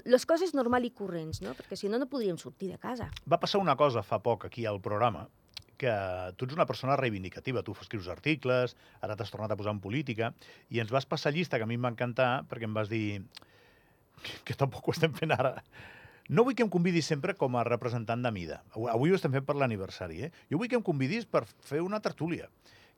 les 0.06 0.26
coses 0.30 0.54
normal 0.54 0.86
i 0.86 0.92
corrents, 0.94 1.42
no? 1.42 1.56
Perquè 1.58 1.76
si 1.80 1.90
no, 1.90 1.98
no 1.98 2.06
podríem 2.10 2.38
sortir 2.38 2.70
de 2.70 2.78
casa. 2.78 3.10
Va 3.30 3.40
passar 3.42 3.60
una 3.62 3.76
cosa 3.76 4.04
fa 4.06 4.20
poc 4.22 4.46
aquí 4.46 4.66
al 4.70 4.80
programa, 4.82 5.28
que 5.80 5.90
tu 6.38 6.46
ets 6.46 6.54
una 6.54 6.66
persona 6.68 6.98
reivindicativa, 7.00 7.64
tu 7.64 7.72
escrius 7.80 8.08
articles, 8.12 8.76
ara 9.02 9.16
t'has 9.16 9.32
tornat 9.32 9.52
a 9.52 9.58
posar 9.58 9.72
en 9.74 9.80
política, 9.80 10.34
i 10.70 10.80
ens 10.84 10.92
vas 10.92 11.06
passar 11.10 11.34
llista, 11.34 11.58
que 11.58 11.64
a 11.64 11.70
mi 11.70 11.76
em 11.80 11.86
va 11.88 11.90
encantar, 11.94 12.44
perquè 12.50 12.68
em 12.68 12.74
vas 12.76 12.90
dir 12.92 13.24
que, 14.22 14.34
que 14.44 14.54
tampoc 14.60 14.86
ho 14.90 14.92
estem 14.92 15.14
fent 15.16 15.32
ara. 15.32 15.56
No 16.30 16.46
vull 16.46 16.56
que 16.56 16.62
em 16.62 16.70
convidis 16.70 17.08
sempre 17.10 17.34
com 17.38 17.56
a 17.58 17.64
representant 17.66 18.22
de 18.22 18.32
mida. 18.32 18.60
Avui 18.78 19.10
ho 19.10 19.18
estem 19.18 19.34
fent 19.34 19.48
per 19.48 19.56
l'aniversari, 19.58 20.28
eh? 20.28 20.34
Jo 20.52 20.60
vull 20.62 20.70
que 20.70 20.78
em 20.78 20.86
convidis 20.86 21.26
per 21.26 21.48
fer 21.66 21.82
una 21.82 22.02
tertúlia 22.06 22.50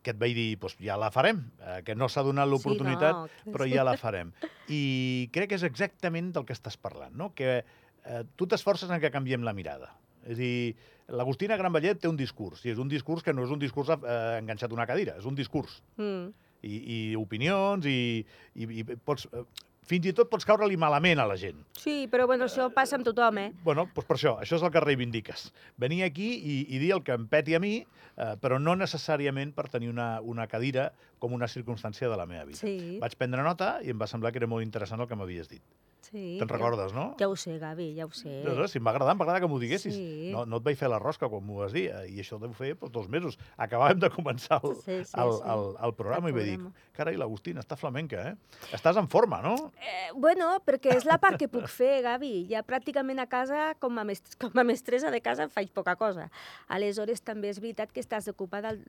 que 0.01 0.13
et 0.15 0.19
vaig 0.19 0.33
dir, 0.33 0.47
doncs 0.59 0.77
ja 0.81 0.97
la 0.97 1.11
farem, 1.13 1.43
eh, 1.61 1.81
que 1.85 1.95
no 1.95 2.09
s'ha 2.09 2.23
donat 2.25 2.49
l'oportunitat, 2.49 3.27
sí, 3.29 3.43
no. 3.45 3.53
però 3.53 3.67
ja 3.69 3.85
la 3.85 3.95
farem. 4.01 4.31
I 4.73 5.29
crec 5.33 5.51
que 5.51 5.59
és 5.59 5.65
exactament 5.67 6.31
del 6.35 6.47
que 6.47 6.57
estàs 6.57 6.77
parlant, 6.81 7.13
no? 7.17 7.31
que 7.37 7.59
eh, 7.61 8.23
tu 8.35 8.47
t'esforces 8.49 8.89
en 8.89 9.01
que 9.01 9.13
canviem 9.13 9.45
la 9.45 9.53
mirada. 9.53 9.91
És 10.25 10.37
a 10.37 10.41
dir, 10.41 10.75
l'Agustina 11.17 11.57
Granvallet 11.59 12.01
té 12.01 12.09
un 12.09 12.17
discurs, 12.17 12.65
i 12.65 12.73
és 12.73 12.81
un 12.81 12.89
discurs 12.89 13.25
que 13.25 13.33
no 13.33 13.45
és 13.45 13.53
un 13.53 13.61
discurs 13.61 13.93
eh, 13.93 14.15
enganxat 14.39 14.73
a 14.73 14.77
una 14.77 14.87
cadira, 14.89 15.17
és 15.21 15.27
un 15.29 15.37
discurs. 15.37 15.81
Mm. 16.01 16.31
I, 16.61 16.77
i 16.77 16.97
opinions, 17.17 17.87
i, 17.89 18.21
i, 18.53 18.67
i 18.81 18.83
pots, 19.05 19.27
eh, 19.33 19.45
fins 19.91 20.07
i 20.07 20.13
tot 20.15 20.29
pots 20.31 20.47
caure-li 20.47 20.77
malament 20.79 21.19
a 21.19 21.27
la 21.27 21.35
gent. 21.39 21.59
Sí, 21.79 22.05
però 22.11 22.27
bueno, 22.29 22.47
això 22.47 22.69
passa 22.73 22.97
amb 22.97 23.07
tothom, 23.07 23.39
eh? 23.41 23.49
Bueno, 23.65 23.87
doncs 23.89 24.07
per 24.07 24.17
això, 24.17 24.35
això 24.43 24.59
és 24.59 24.65
el 24.65 24.71
que 24.73 24.83
reivindiques. 24.83 25.49
Venir 25.81 26.03
aquí 26.07 26.29
i, 26.37 26.57
i 26.69 26.81
dir 26.81 26.93
el 26.95 27.03
que 27.07 27.15
em 27.17 27.27
peti 27.31 27.57
a 27.57 27.61
mi, 27.63 27.79
eh, 27.81 28.33
però 28.41 28.59
no 28.61 28.77
necessàriament 28.79 29.53
per 29.57 29.67
tenir 29.73 29.91
una, 29.91 30.13
una 30.21 30.47
cadira 30.51 30.91
com 31.19 31.35
una 31.37 31.49
circumstància 31.51 32.09
de 32.11 32.19
la 32.19 32.27
meva 32.29 32.47
vida. 32.47 32.61
Sí. 32.61 32.99
Vaig 33.01 33.17
prendre 33.19 33.43
nota 33.45 33.75
i 33.83 33.91
em 33.93 33.99
va 33.99 34.09
semblar 34.09 34.31
que 34.31 34.41
era 34.41 34.49
molt 34.51 34.65
interessant 34.65 35.03
el 35.03 35.09
que 35.09 35.17
m'havies 35.19 35.51
dit. 35.51 35.63
Sí. 36.01 36.37
Te'n 36.39 36.49
recordes, 36.49 36.93
no? 36.97 37.11
Ja 37.19 37.27
ho 37.29 37.35
sé, 37.37 37.59
Gavi, 37.61 37.91
ja 37.95 38.07
ho 38.07 38.11
sé. 38.15 38.41
No, 38.45 38.55
no, 38.57 38.67
si 38.67 38.79
em 38.79 38.85
va 38.87 38.91
agradar, 38.95 39.13
em 39.13 39.19
va 39.21 39.25
agradar 39.27 39.43
que 39.43 39.49
m'ho 39.51 39.59
diguessis. 39.61 39.93
Sí. 39.93 40.31
No, 40.33 40.47
no 40.49 40.57
et 40.57 40.65
vaig 40.65 40.79
fer 40.79 40.89
la 40.89 40.97
rosca 40.99 41.29
quan 41.29 41.43
m'ho 41.45 41.59
vas 41.61 41.75
dir, 41.75 41.87
eh, 41.93 42.07
i 42.09 42.23
això 42.23 42.39
deu 42.41 42.53
fer 42.57 42.71
doncs, 42.73 42.91
dos 42.95 43.09
mesos. 43.11 43.37
Acabàvem 43.61 43.99
de 44.01 44.09
començar 44.13 44.57
el, 44.63 44.73
Sí, 44.81 44.97
sí, 45.05 45.13
el, 45.21 45.33
sí. 45.37 45.43
el, 45.53 45.65
el 45.85 45.93
programa 45.99 46.29
El 46.29 46.33
i 46.33 46.37
vaig 46.39 46.49
dir, 46.49 46.71
carai, 46.97 47.19
l'Agustina 47.21 47.61
està 47.61 47.77
flamenca, 47.77 48.23
eh? 48.31 48.65
Estàs 48.73 48.97
en 48.97 49.07
forma, 49.13 49.41
no? 49.45 49.53
Eh, 49.77 50.09
bueno, 50.15 50.49
perquè 50.65 50.95
és 50.97 51.05
la 51.05 51.19
part 51.21 51.37
que 51.37 51.49
puc 51.51 51.69
fer, 51.69 52.01
Gavi. 52.05 52.47
Ja 52.49 52.63
pràcticament 52.65 53.21
a 53.21 53.27
casa, 53.29 53.75
com 53.79 54.01
a, 54.01 54.05
mest 54.07 54.33
com 54.41 54.57
a 54.57 54.65
mestressa 54.65 55.11
de 55.13 55.21
casa, 55.21 55.47
faig 55.53 55.69
poca 55.75 55.95
cosa. 55.99 56.29
Aleshores, 56.67 57.21
també 57.21 57.51
és 57.53 57.61
veritat 57.61 57.93
que 57.93 58.01
estàs 58.01 58.27
ocupada 58.31 58.73
el, 58.73 58.81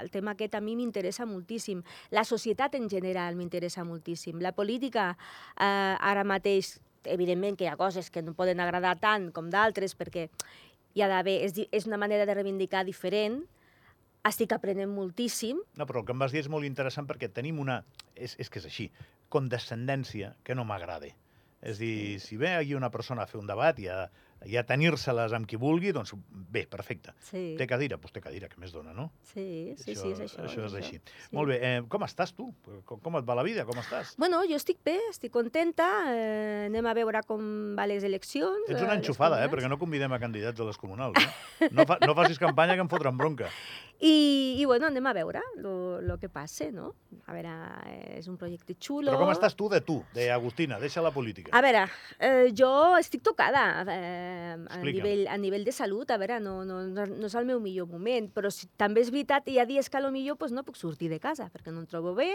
el 0.00 0.10
tema 0.14 0.36
aquest 0.36 0.54
a 0.54 0.62
mi 0.62 0.76
m'interessa 0.78 1.26
moltíssim. 1.26 1.82
La 2.14 2.22
societat 2.28 2.78
en 2.78 2.88
general 2.92 3.34
m'interessa 3.34 3.82
moltíssim. 3.84 4.38
La 4.40 4.52
política, 4.54 5.16
eh, 5.58 5.96
ara 5.98 6.24
mateix, 6.24 6.59
evidentment 7.04 7.56
que 7.58 7.66
hi 7.66 7.70
ha 7.70 7.78
coses 7.80 8.10
que 8.10 8.22
no 8.22 8.34
poden 8.36 8.60
agradar 8.60 8.96
tant 9.00 9.30
com 9.36 9.48
d'altres, 9.52 9.96
perquè 9.96 10.28
hi 10.94 11.02
ha 11.02 11.08
d'haver, 11.08 11.38
és, 11.46 11.56
és 11.70 11.86
una 11.88 11.98
manera 12.00 12.26
de 12.28 12.36
reivindicar 12.36 12.84
diferent, 12.84 13.40
estic 14.26 14.52
aprenent 14.52 14.90
moltíssim, 14.92 15.62
No, 15.78 15.86
però 15.88 16.02
el 16.02 16.06
que 16.06 16.12
em 16.12 16.20
vas 16.20 16.32
dir 16.34 16.42
és 16.42 16.50
molt 16.52 16.68
interessant 16.68 17.08
perquè 17.08 17.30
tenim 17.32 17.60
una... 17.62 17.80
És, 18.14 18.36
és 18.38 18.50
que 18.52 18.60
és 18.60 18.66
així, 18.68 18.90
condescendència 19.32 20.34
que 20.44 20.56
no 20.58 20.66
m'agrada. 20.68 21.08
És 21.60 21.80
dir, 21.80 22.18
si 22.20 22.36
ve 22.40 22.54
aquí 22.56 22.74
una 22.74 22.90
persona 22.92 23.24
a 23.24 23.30
fer 23.30 23.40
un 23.40 23.48
debat 23.48 23.78
i 23.80 23.88
a, 23.88 24.06
i 24.48 24.56
a 24.56 24.62
tenir-se-les 24.64 25.34
amb 25.36 25.48
qui 25.48 25.58
vulgui, 25.60 25.90
doncs 25.92 26.14
bé, 26.30 26.62
perfecte. 26.70 27.12
Sí. 27.26 27.42
Té 27.58 27.66
cadira? 27.68 27.98
Doncs 28.00 28.14
té 28.14 28.22
cadira, 28.24 28.48
que 28.48 28.60
més 28.62 28.72
dona, 28.72 28.94
no? 28.96 29.10
Sí, 29.32 29.74
sí, 29.76 29.94
sí, 29.94 30.12
és 30.14 30.22
això. 30.24 30.46
Això 30.46 30.64
és 30.64 30.76
així. 30.80 30.96
Sí. 30.96 31.28
Molt 31.36 31.52
bé. 31.52 31.58
Eh, 31.60 31.82
com 31.92 32.06
estàs 32.06 32.32
tu? 32.36 32.48
Com, 32.88 33.02
com 33.04 33.18
et 33.20 33.28
va 33.28 33.36
la 33.36 33.44
vida? 33.46 33.66
Com 33.68 33.80
estàs? 33.82 34.14
Bueno, 34.20 34.40
jo 34.48 34.56
estic 34.56 34.80
bé, 34.86 34.96
estic 35.10 35.34
contenta, 35.34 35.90
eh, 36.14 36.70
anem 36.70 36.88
a 36.88 36.96
veure 36.96 37.22
com 37.28 37.44
va 37.76 37.86
les 37.90 38.06
eleccions. 38.08 38.64
Ets 38.68 38.80
eh, 38.80 38.86
una 38.86 38.96
enxufada, 38.96 39.42
eh? 39.44 39.52
Perquè 39.52 39.68
no 39.68 39.78
convidem 39.80 40.16
a 40.16 40.20
candidats 40.22 40.60
a 40.60 40.68
les 40.70 40.80
comunals. 40.80 41.20
Eh? 41.20 41.68
No, 41.76 41.84
fa, 41.84 42.00
no 42.00 42.16
facis 42.16 42.40
campanya 42.40 42.78
que 42.78 42.86
em 42.86 42.92
fotran 42.92 43.20
bronca. 43.20 43.52
I, 44.00 44.56
I 44.56 44.64
bueno, 44.64 44.88
anem 44.88 45.04
a 45.06 45.12
veure 45.12 45.42
lo, 45.60 46.00
lo 46.00 46.16
que 46.16 46.30
passe, 46.32 46.70
no? 46.72 46.94
A 47.28 47.34
veure, 47.36 47.52
eh, 47.84 48.16
és 48.16 48.30
un 48.32 48.38
projecte 48.40 48.72
xulo. 48.80 49.12
Però 49.12 49.20
com 49.20 49.32
estàs 49.34 49.52
tu 49.58 49.68
de 49.68 49.82
tu, 49.84 49.98
de 50.16 50.30
Agustina? 50.32 50.78
Deixa 50.80 51.04
la 51.04 51.12
política. 51.12 51.52
A 51.52 51.60
veure, 51.60 51.84
eh, 52.16 52.48
jo 52.56 52.70
estic 52.96 53.20
tocada 53.26 53.84
eh, 53.84 54.29
a, 54.68 54.78
nivell, 54.84 55.26
a 55.28 55.36
nivell 55.40 55.64
de 55.66 55.72
salut, 55.72 56.10
a 56.10 56.18
veure, 56.20 56.38
no, 56.42 56.64
no, 56.68 56.80
no, 56.88 57.06
no 57.06 57.28
és 57.28 57.36
el 57.38 57.46
meu 57.48 57.60
millor 57.62 57.88
moment, 57.90 58.28
però 58.34 58.50
si, 58.54 58.68
també 58.80 59.02
és 59.04 59.10
veritat, 59.12 59.48
hi 59.50 59.58
ha 59.60 59.66
dies 59.68 59.90
que 59.90 60.00
millor 60.10 60.38
pues, 60.38 60.52
no 60.52 60.64
puc 60.64 60.76
sortir 60.76 61.10
de 61.10 61.20
casa 61.20 61.48
perquè 61.52 61.72
no 61.72 61.82
em 61.82 61.86
trobo 61.86 62.14
bé 62.14 62.30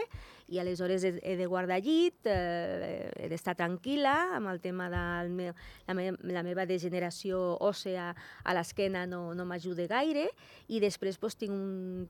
i 0.47 0.59
aleshores 0.59 1.03
he, 1.03 1.13
he 1.23 1.35
de 1.37 1.47
guardar 1.47 1.81
llit, 1.83 2.17
eh, 2.25 3.11
he 3.19 3.29
d'estar 3.29 3.55
tranquil·la 3.59 4.35
amb 4.37 4.51
el 4.51 4.61
tema 4.61 4.89
de 4.89 5.29
meu, 5.29 5.53
la, 5.87 5.93
me, 5.97 6.11
la 6.31 6.43
meva 6.43 6.65
degeneració 6.65 7.57
òssea 7.59 8.11
a 8.43 8.55
l'esquena 8.57 9.05
no, 9.05 9.33
no 9.33 9.45
m'ajuda 9.45 9.87
gaire 9.87 10.29
i 10.67 10.79
després 10.79 11.17
pues, 11.17 11.35
tinc 11.35 11.51
un 11.51 12.07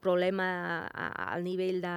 problema 0.00 0.88
al 0.88 1.44
nivell 1.44 1.80
de, 1.84 1.96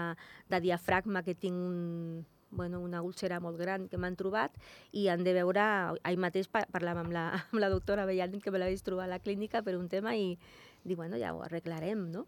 de 0.51 0.59
diafragma 0.59 1.23
que 1.23 1.35
tinc 1.35 1.55
un, 1.55 2.25
bueno, 2.55 2.79
una 2.81 3.01
úlcera 3.01 3.39
molt 3.43 3.57
gran 3.59 3.87
que 3.89 3.97
m'han 3.97 4.15
trobat 4.19 4.55
i 4.91 5.07
han 5.09 5.23
de 5.25 5.33
veure, 5.33 5.63
ahir 6.03 6.17
mateix 6.21 6.47
pa- 6.47 6.65
parlàvem 6.71 7.03
amb 7.07 7.13
la, 7.15 7.25
amb 7.51 7.59
la 7.61 7.69
doctora 7.73 8.05
Bellanin 8.09 8.41
que 8.41 8.51
me 8.53 8.59
la 8.61 8.69
vaig 8.71 8.81
trobar 8.85 9.05
a 9.05 9.13
la 9.15 9.19
clínica 9.19 9.61
per 9.65 9.75
un 9.77 9.89
tema 9.89 10.15
i 10.15 10.37
dic, 10.83 10.97
bueno, 10.97 11.17
ja 11.17 11.33
ho 11.33 11.41
arreglarem, 11.43 12.07
no? 12.11 12.25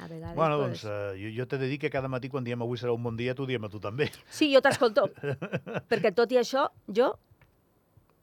A 0.00 0.06
vegades, 0.08 0.34
Bueno, 0.36 0.56
pues... 0.58 0.82
doncs 0.82 0.84
eh, 0.88 1.16
jo, 1.20 1.30
jo 1.42 1.46
t'he 1.46 1.58
de 1.60 1.66
dir 1.68 1.78
que 1.78 1.90
cada 1.90 2.08
matí 2.08 2.28
quan 2.32 2.44
diem 2.44 2.62
avui 2.64 2.78
serà 2.80 2.92
un 2.94 3.02
bon 3.02 3.16
dia, 3.16 3.34
t'ho 3.34 3.46
diem 3.46 3.64
a 3.64 3.68
tu 3.68 3.78
també. 3.80 4.08
Sí, 4.30 4.48
jo 4.54 4.60
t'escolto, 4.64 5.08
perquè 5.90 6.12
tot 6.14 6.32
i 6.32 6.38
això, 6.40 6.68
jo 6.88 7.12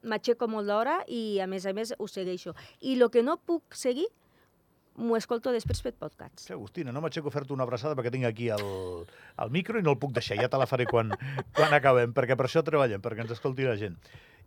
m'aixeco 0.05 0.47
molt 0.51 0.67
d'hora 0.69 0.99
i, 1.09 1.39
a 1.41 1.47
més 1.49 1.65
a 1.65 1.73
més, 1.73 1.93
ho 1.97 2.07
segueixo. 2.09 2.53
I 2.81 2.93
el 2.99 3.09
que 3.13 3.23
no 3.25 3.37
puc 3.41 3.73
seguir, 3.77 4.05
m'ho 4.97 5.17
escolto 5.17 5.51
després 5.53 5.81
per 5.83 5.93
podcasts. 5.99 6.47
Sí, 6.47 6.53
Agustina, 6.55 6.93
no 6.95 7.01
m'aixeco 7.03 7.31
a 7.31 7.35
fer-te 7.35 7.53
una 7.55 7.65
abraçada 7.67 7.97
perquè 7.97 8.13
tinc 8.13 8.27
aquí 8.29 8.49
el, 8.53 8.63
el 9.43 9.51
micro 9.55 9.79
i 9.79 9.85
no 9.85 9.95
el 9.95 9.99
puc 10.01 10.15
deixar. 10.15 10.39
Ja 10.41 10.51
te 10.51 10.61
la 10.61 10.69
faré 10.69 10.87
quan, 10.89 11.11
quan 11.57 11.75
acabem, 11.75 12.15
perquè 12.15 12.37
per 12.39 12.47
això 12.49 12.63
treballem, 12.65 13.03
perquè 13.03 13.25
ens 13.25 13.35
escolti 13.35 13.67
la 13.67 13.75
gent. 13.79 13.99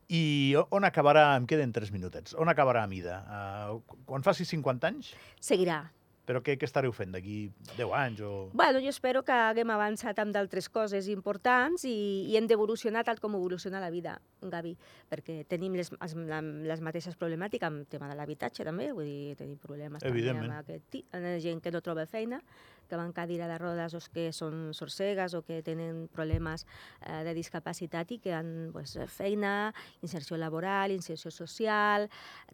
I 0.08 0.56
on 0.72 0.88
acabarà, 0.88 1.34
em 1.36 1.44
queden 1.48 1.74
tres 1.76 1.92
minutets, 1.92 2.32
on 2.40 2.48
acabarà 2.48 2.86
Amida? 2.88 3.20
Uh, 3.28 3.98
quan 4.08 4.24
faci 4.24 4.48
50 4.48 4.88
anys? 4.88 5.12
Seguirà. 5.44 5.82
Però 6.28 6.42
què, 6.44 6.58
què 6.60 6.66
estareu 6.68 6.92
fent 6.92 7.14
d'aquí 7.14 7.38
10 7.78 7.92
anys 7.96 8.18
o... 8.20 8.30
Bueno, 8.52 8.82
jo 8.84 8.90
espero 8.92 9.22
que 9.24 9.32
haguem 9.32 9.70
avançat 9.72 10.18
amb 10.20 10.34
d'altres 10.36 10.68
coses 10.68 11.08
importants 11.08 11.86
i, 11.88 11.94
i 12.28 12.36
hem 12.36 12.44
d'evolucionar 12.50 13.00
tal 13.08 13.16
com 13.22 13.38
evoluciona 13.38 13.80
la 13.80 13.88
vida, 13.88 14.18
Gavi, 14.42 14.74
perquè 15.08 15.38
tenim 15.48 15.72
les, 15.80 15.88
les, 15.96 16.82
mateixes 16.84 17.16
problemàtiques 17.16 17.64
amb 17.70 17.80
el 17.80 17.86
tema 17.88 18.10
de 18.12 18.18
l'habitatge 18.20 18.66
també, 18.68 18.90
vull 18.92 19.08
dir, 19.08 19.36
tenim 19.40 19.56
problemes 19.62 20.04
també 20.04 20.12
Evidentment. 20.18 20.52
amb 20.52 20.60
aquest, 20.66 20.84
ti- 20.92 21.04
amb 21.16 21.24
la 21.30 21.38
gent 21.40 21.64
que 21.64 21.72
no 21.72 21.80
troba 21.80 22.04
feina, 22.06 22.42
que 22.88 22.96
van 22.96 23.12
cadira 23.12 23.46
de 23.48 23.58
rodes 23.60 23.94
o 23.94 24.00
que 24.12 24.30
són 24.32 24.72
sorcegues 24.74 25.34
o 25.36 25.42
que 25.46 25.60
tenen 25.62 26.06
problemes 26.12 26.64
eh, 27.04 27.22
de 27.26 27.34
discapacitat 27.36 28.10
i 28.16 28.18
que 28.18 28.32
han 28.34 28.70
pues, 28.72 28.96
feina, 29.12 29.72
inserció 30.02 30.36
laboral, 30.40 30.90
inserció 30.92 31.30
social, 31.30 32.08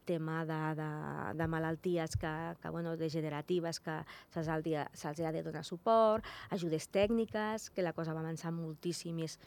tema 0.05 0.45
de, 0.45 0.61
de, 0.81 0.91
de 1.38 1.47
malalties 1.49 2.17
que, 2.17 2.33
que, 2.61 2.69
bueno, 2.71 2.97
degeneratives 2.97 3.81
que 3.81 4.00
se'ls 4.35 4.49
ha, 4.50 4.61
de- 5.33 5.43
donar 5.45 5.64
suport, 5.64 6.25
ajudes 6.50 6.88
tècniques, 6.88 7.71
que 7.71 7.83
la 7.83 7.93
cosa 7.93 8.12
va 8.12 8.21
avançar 8.25 8.53
moltíssim 8.53 9.19
i 9.23 9.29
és 9.29 9.38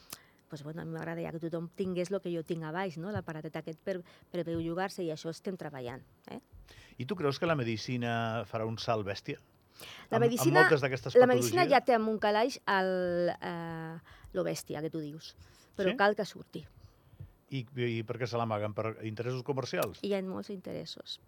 pues, 0.48 0.64
bueno, 0.64 0.82
a 0.82 0.86
mi 0.86 0.94
m'agradaria 0.96 1.34
que 1.36 1.42
tothom 1.44 1.68
tingués 1.76 2.08
el 2.12 2.22
que 2.24 2.32
jo 2.32 2.40
tinc 2.48 2.64
a 2.64 2.72
baix, 2.72 2.96
no? 2.98 3.12
l'aparatet 3.12 3.58
aquest 3.60 3.82
per, 3.84 3.98
per 4.32 4.46
bellugar-se 4.48 5.04
i 5.04 5.12
això 5.12 5.28
estem 5.34 5.58
treballant. 5.60 6.00
Eh? 6.32 6.40
I 6.98 7.06
tu 7.06 7.18
creus 7.20 7.38
que 7.38 7.50
la 7.50 7.58
medicina 7.60 8.46
farà 8.48 8.66
un 8.66 8.80
salt 8.80 9.06
bèstia? 9.06 9.42
La 10.10 10.18
Amb- 10.18 10.26
medicina, 10.26 10.66
amb 10.66 10.82
d'aquestes 10.82 11.16
la 11.16 11.28
medicina 11.28 11.68
ja 11.70 11.82
té 11.82 11.94
amb 11.94 12.10
un 12.10 12.18
calaix 12.20 12.60
el, 12.66 13.32
eh, 13.42 13.98
lo 14.34 14.44
bèstia 14.44 14.82
que 14.82 14.90
tu 14.90 15.00
dius, 15.00 15.36
però 15.78 15.92
Sí? 15.92 15.98
cal 15.98 16.16
que 16.16 16.26
surti. 16.26 16.66
I, 17.50 17.66
I 17.76 18.04
per 18.04 18.18
què 18.20 18.28
se 18.28 18.38
l'amaguen? 18.38 18.74
Per 18.74 18.98
interessos 19.08 19.44
comercials? 19.44 20.00
Hi 20.04 20.14
ha 20.14 20.22
molts 20.22 20.50
interessos. 20.50 21.20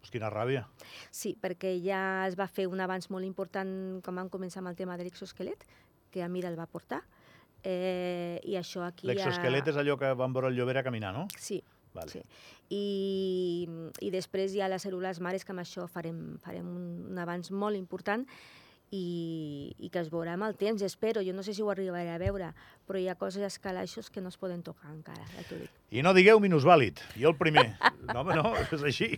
Pues 0.00 0.10
quina 0.14 0.30
ràbia. 0.30 0.62
Sí, 1.10 1.34
perquè 1.36 1.74
ja 1.84 2.26
es 2.26 2.36
va 2.38 2.46
fer 2.48 2.66
un 2.70 2.80
avanç 2.80 3.10
molt 3.10 3.26
important 3.26 4.00
quan 4.02 4.16
vam 4.16 4.30
començar 4.32 4.62
amb 4.62 4.68
el 4.70 4.76
tema 4.76 4.96
de 4.96 5.04
l'exoesquelet, 5.04 5.66
que 6.10 6.22
Amida 6.22 6.48
el 6.48 6.56
va 6.58 6.64
portar, 6.66 7.02
eh, 7.62 8.40
i 8.44 8.54
això 8.56 8.82
aquí 8.86 9.06
L'exoesquelet 9.06 9.64
ja... 9.66 9.70
és 9.74 9.76
allò 9.76 9.98
que 10.00 10.12
van 10.16 10.32
veure 10.32 10.48
el 10.48 10.56
Llobera 10.56 10.82
caminar, 10.82 11.12
no? 11.12 11.26
Sí, 11.36 11.62
Vale. 11.94 12.10
sí. 12.10 12.22
I, 12.70 13.66
I 14.00 14.10
després 14.14 14.54
hi 14.54 14.62
ha 14.62 14.70
les 14.70 14.84
cèl·lules 14.86 15.18
mares, 15.20 15.44
que 15.44 15.54
amb 15.54 15.64
això 15.64 15.88
farem, 15.90 16.38
farem 16.44 16.68
un, 16.70 16.88
un 17.10 17.18
avanç 17.18 17.50
molt 17.50 17.78
important 17.78 18.26
i, 18.90 19.74
i 19.78 19.90
que 19.90 20.02
es 20.02 20.10
veurà 20.10 20.34
amb 20.34 20.46
el 20.46 20.56
temps, 20.58 20.82
espero. 20.86 21.22
Jo 21.26 21.34
no 21.34 21.42
sé 21.46 21.54
si 21.54 21.62
ho 21.62 21.70
arribaré 21.70 22.14
a 22.14 22.20
veure, 22.22 22.52
però 22.90 22.98
hi 22.98 23.06
ha 23.06 23.14
coses 23.14 23.44
a 23.46 23.46
escala 23.46 23.84
això 23.86 24.02
que 24.10 24.20
no 24.20 24.28
es 24.34 24.36
poden 24.40 24.64
tocar 24.66 24.90
encara, 24.90 25.22
ja 25.36 25.44
t'ho 25.46 25.60
dic. 25.62 25.70
I 25.94 26.02
no 26.06 26.10
digueu 26.14 26.38
minusvàlid, 26.42 26.98
jo 27.18 27.30
el 27.30 27.36
primer. 27.38 27.68
No, 28.10 28.20
home, 28.24 28.34
no, 28.34 28.52
és 28.74 28.82
així. 28.82 29.08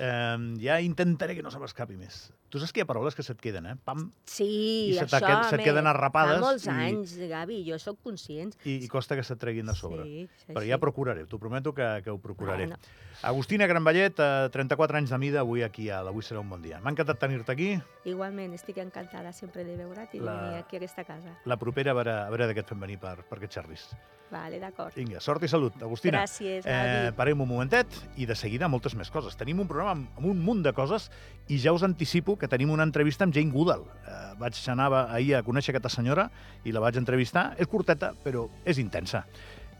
Um, 0.00 0.54
ja 0.60 0.78
intentaré 0.84 1.34
que 1.36 1.42
no 1.44 1.50
se 1.52 1.58
m'escapi 1.60 1.96
més. 1.96 2.30
Tu 2.50 2.58
saps 2.58 2.72
que 2.74 2.80
hi 2.80 2.84
ha 2.84 2.88
paraules 2.88 3.14
que 3.14 3.22
se't 3.22 3.40
queden, 3.40 3.66
eh? 3.70 3.74
Pam, 3.84 4.08
Sí, 4.26 4.90
I 4.90 4.94
se 4.98 5.04
això, 5.04 5.20
t'ha- 5.20 5.42
se't 5.48 5.60
home, 5.60 5.64
queden 5.68 5.86
arrapades 5.86 6.38
Fa 6.40 6.44
molts 6.44 6.66
i- 6.66 6.70
anys, 6.72 7.12
Gavi, 7.30 7.60
jo 7.68 7.78
sóc 7.78 7.98
conscient. 8.02 8.54
i, 8.64 8.78
i 8.84 8.88
costa 8.88 9.14
que 9.16 9.22
se't 9.24 9.38
treguin 9.40 9.66
de 9.70 9.74
sobre. 9.78 10.04
Sí, 10.04 10.28
sí, 10.46 10.52
Però 10.54 10.64
ja 10.66 10.78
procuraré, 10.82 11.26
t'ho 11.26 11.38
prometo 11.38 11.72
que, 11.74 12.00
que 12.02 12.10
ho 12.10 12.18
procuraré. 12.18 12.66
Bueno. 12.66 12.78
Agustina 13.22 13.66
Granvallet, 13.68 14.16
eh, 14.18 14.48
34 14.50 14.96
anys 14.96 15.10
de 15.12 15.18
mida, 15.20 15.40
avui 15.44 15.62
aquí 15.62 15.90
a 15.92 16.00
l'Avui 16.02 16.22
serà 16.24 16.40
un 16.40 16.48
bon 16.48 16.62
dia. 16.64 16.80
M'ha 16.80 16.90
encantat 16.94 17.18
tenir-te 17.20 17.52
aquí. 17.52 17.68
Igualment, 18.08 18.54
estic 18.56 18.78
encantada 18.80 19.32
sempre 19.36 19.62
de 19.64 19.76
veure't 19.76 20.14
i 20.16 20.20
La- 20.24 20.36
venir 20.40 20.62
aquí 20.64 20.76
a 20.76 20.80
aquesta 20.80 21.04
casa. 21.04 21.36
La 21.44 21.58
propera 21.60 21.92
a 21.92 21.94
veure, 21.94 22.14
a 22.24 22.30
veure 22.32 22.46
de 22.48 22.54
què 22.56 22.64
et 22.64 22.68
fem 22.72 22.80
venir 22.80 22.89
per, 22.96 23.20
per 23.28 23.38
aquest 23.38 23.58
xerris. 23.60 23.90
Vale, 24.30 24.60
d'acord. 24.62 24.94
Vinga, 24.94 25.18
sort 25.18 25.42
i 25.42 25.48
salut, 25.50 25.74
Agustina. 25.82 26.20
Gràcies, 26.22 26.62
Eh, 26.64 27.10
parem 27.16 27.40
un 27.42 27.48
momentet 27.50 27.96
i 28.16 28.26
de 28.26 28.36
seguida 28.38 28.68
moltes 28.70 28.94
més 28.94 29.10
coses. 29.10 29.34
Tenim 29.36 29.58
un 29.58 29.66
programa 29.66 29.90
amb, 29.90 30.18
amb 30.18 30.28
un 30.30 30.38
munt 30.44 30.62
de 30.62 30.72
coses 30.72 31.10
i 31.48 31.58
ja 31.58 31.72
us 31.74 31.82
anticipo 31.82 32.36
que 32.38 32.46
tenim 32.48 32.70
una 32.70 32.86
entrevista 32.86 33.24
amb 33.24 33.34
Jane 33.34 33.50
Goodall. 33.50 33.82
Eh, 34.06 34.20
vaig 34.38 34.54
anar 34.70 34.92
ahir 35.16 35.34
a 35.34 35.42
conèixer 35.42 35.74
aquesta 35.74 35.90
senyora 35.90 36.30
i 36.64 36.70
la 36.70 36.80
vaig 36.80 36.96
entrevistar. 36.96 37.56
És 37.58 37.66
curteta, 37.66 38.14
però 38.24 38.48
és 38.64 38.78
intensa. 38.78 39.24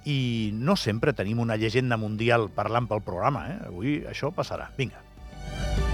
I 0.04 0.50
no 0.54 0.74
sempre 0.76 1.12
tenim 1.12 1.38
una 1.38 1.56
llegenda 1.56 1.96
mundial 1.96 2.50
parlant 2.50 2.88
pel 2.88 3.02
programa. 3.02 3.46
Eh? 3.52 3.58
Avui 3.68 4.00
això 4.08 4.32
passarà. 4.34 4.70
Vinga. 4.76 5.89